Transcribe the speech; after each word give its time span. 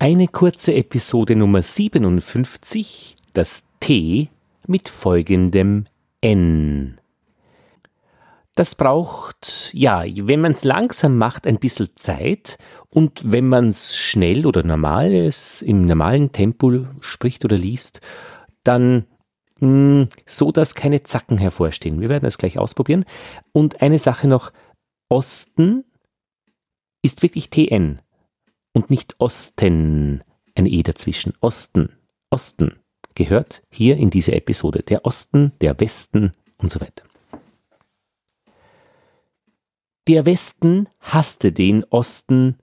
Eine 0.00 0.28
kurze 0.28 0.74
Episode 0.74 1.34
Nummer 1.34 1.60
57, 1.60 3.16
das 3.32 3.64
T 3.80 4.28
mit 4.68 4.88
folgendem 4.88 5.82
N. 6.20 7.00
Das 8.54 8.76
braucht, 8.76 9.70
ja, 9.72 10.04
wenn 10.06 10.40
man 10.40 10.52
es 10.52 10.62
langsam 10.62 11.18
macht, 11.18 11.48
ein 11.48 11.58
bisschen 11.58 11.88
Zeit 11.96 12.58
und 12.90 13.32
wenn 13.32 13.48
man 13.48 13.70
es 13.70 13.96
schnell 13.96 14.46
oder 14.46 14.62
normal 14.62 15.12
ist, 15.12 15.62
im 15.62 15.84
normalen 15.84 16.30
Tempo 16.30 16.86
spricht 17.00 17.44
oder 17.44 17.56
liest, 17.56 18.00
dann 18.62 19.04
mh, 19.58 19.66
hm, 20.02 20.08
so, 20.26 20.52
dass 20.52 20.76
keine 20.76 21.02
Zacken 21.02 21.38
hervorstehen. 21.38 22.00
Wir 22.00 22.08
werden 22.08 22.22
das 22.22 22.38
gleich 22.38 22.56
ausprobieren. 22.56 23.04
Und 23.50 23.82
eine 23.82 23.98
Sache 23.98 24.28
noch, 24.28 24.52
Osten 25.08 25.84
ist 27.02 27.24
wirklich 27.24 27.50
TN 27.50 28.00
und 28.72 28.90
nicht 28.90 29.14
Osten, 29.18 30.22
ein 30.54 30.66
E 30.66 30.82
dazwischen. 30.82 31.34
Osten, 31.40 31.96
Osten 32.30 32.78
gehört 33.14 33.62
hier 33.70 33.96
in 33.96 34.10
diese 34.10 34.32
Episode. 34.32 34.82
Der 34.82 35.04
Osten, 35.04 35.52
der 35.60 35.78
Westen 35.80 36.32
und 36.58 36.70
so 36.70 36.80
weiter. 36.80 37.04
Der 40.06 40.24
Westen 40.24 40.88
hasste 41.00 41.52
den 41.52 41.84
Osten, 41.84 42.58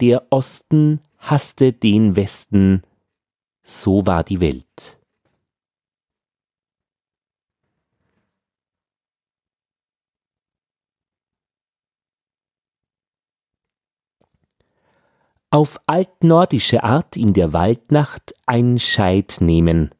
der 0.00 0.26
Osten 0.30 1.00
hasste 1.18 1.72
den 1.72 2.16
Westen, 2.16 2.82
so 3.62 4.06
war 4.06 4.24
die 4.24 4.40
Welt. 4.40 4.98
Auf 15.54 15.78
altnordische 15.86 16.82
Art 16.82 17.16
in 17.16 17.32
der 17.32 17.52
Waldnacht 17.52 18.34
ein 18.44 18.76
Scheid 18.80 19.36
nehmen. 19.38 19.94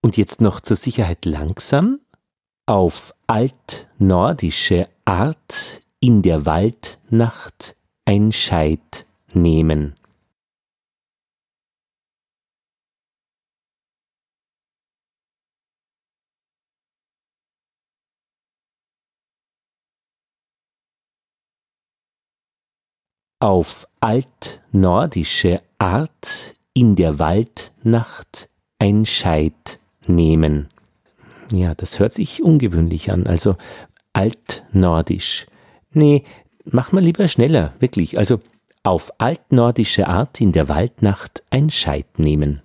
Und 0.00 0.16
jetzt 0.16 0.40
noch 0.40 0.60
zur 0.60 0.76
Sicherheit 0.76 1.26
langsam. 1.26 2.00
Auf 2.64 3.12
altnordische 3.26 4.88
Art 5.04 5.82
in 6.00 6.22
der 6.22 6.46
Waldnacht 6.46 7.76
ein 8.06 8.32
Scheid 8.32 9.06
nehmen. 9.34 9.94
Auf 23.38 23.86
altnordische 24.00 25.60
Art 25.78 26.54
in 26.72 26.96
der 26.96 27.18
Waldnacht 27.18 28.48
ein 28.78 29.04
Scheit 29.04 29.78
nehmen. 30.06 30.68
Ja, 31.50 31.74
das 31.74 31.98
hört 31.98 32.12
sich 32.12 32.42
ungewöhnlich 32.42 33.12
an, 33.12 33.26
also 33.26 33.56
altnordisch. 34.12 35.46
Nee, 35.92 36.24
mach 36.64 36.92
mal 36.92 37.02
lieber 37.02 37.28
schneller, 37.28 37.74
wirklich. 37.78 38.18
Also 38.18 38.40
auf 38.82 39.12
altnordische 39.18 40.06
Art 40.06 40.40
in 40.40 40.52
der 40.52 40.68
Waldnacht 40.68 41.44
ein 41.50 41.70
Scheit 41.70 42.18
nehmen. 42.18 42.62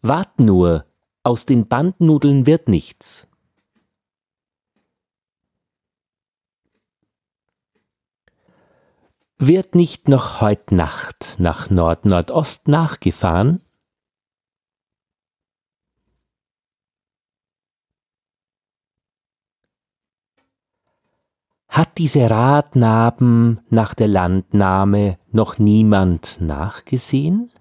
Wart 0.00 0.38
nur, 0.38 0.84
aus 1.22 1.46
den 1.46 1.68
Bandnudeln 1.68 2.46
wird 2.46 2.68
nichts. 2.68 3.28
Wird 9.40 9.76
nicht 9.76 10.08
noch 10.08 10.40
heut 10.40 10.72
Nacht 10.72 11.36
nach 11.38 11.70
Nord-Nordost 11.70 12.66
nachgefahren? 12.66 13.60
Hat 21.68 21.98
diese 21.98 22.28
Radnaben 22.28 23.60
nach 23.70 23.94
der 23.94 24.08
Landnahme 24.08 25.20
noch 25.30 25.58
niemand 25.58 26.40
nachgesehen? 26.40 27.52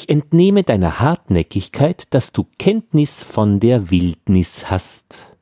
Ich 0.00 0.08
entnehme 0.08 0.62
deiner 0.62 1.00
Hartnäckigkeit, 1.00 2.14
dass 2.14 2.32
du 2.32 2.46
Kenntnis 2.58 3.22
von 3.22 3.60
der 3.60 3.90
Wildnis 3.90 4.70
hast. 4.70 5.36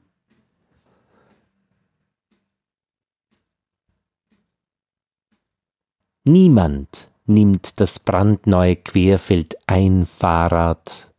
Niemand 6.25 7.09
nimmt 7.27 7.79
das 7.79 8.01
brandneue 8.01 8.75
Querfeld 8.75 9.57
ein 9.69 10.05
Fahrrad 10.07 11.13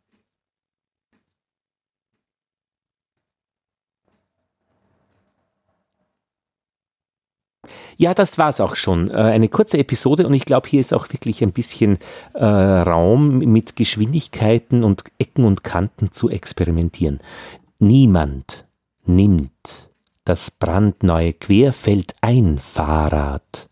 Ja, 7.99 8.13
das 8.13 8.37
war's 8.37 8.61
auch 8.61 8.77
schon. 8.77 9.09
Äh, 9.09 9.15
eine 9.15 9.49
kurze 9.49 9.77
Episode 9.77 10.25
und 10.25 10.33
ich 10.33 10.45
glaube, 10.45 10.69
hier 10.69 10.79
ist 10.79 10.93
auch 10.93 11.11
wirklich 11.11 11.43
ein 11.43 11.51
bisschen 11.51 11.97
äh, 12.33 12.45
Raum 12.45 13.39
mit 13.39 13.75
Geschwindigkeiten 13.75 14.85
und 14.85 15.03
Ecken 15.17 15.43
und 15.43 15.65
Kanten 15.65 16.13
zu 16.13 16.29
experimentieren. 16.29 17.19
Niemand 17.77 18.65
nimmt 19.03 19.89
das 20.23 20.49
brandneue 20.49 21.33
Querfeld 21.33 22.15
ein 22.21 22.57
Fahrrad. 22.57 23.67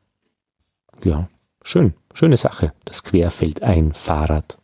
Ja, 1.05 1.29
schön, 1.63 1.93
schöne 2.13 2.35
Sache, 2.35 2.73
das 2.83 3.05
Querfeld 3.05 3.63
ein 3.63 3.93
Fahrrad. 3.93 4.57